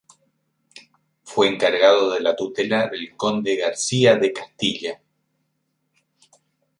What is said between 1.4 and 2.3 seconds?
encargado de